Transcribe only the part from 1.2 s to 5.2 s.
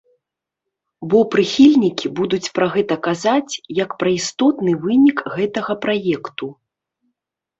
прыхільнікі будуць пра гэта казаць, як пра істотны вынік